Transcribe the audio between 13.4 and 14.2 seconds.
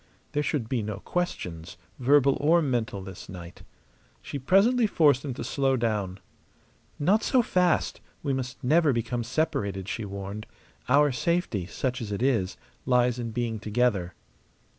together."